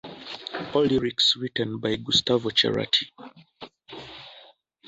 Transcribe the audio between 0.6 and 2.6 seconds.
All lyrics written by Gustavo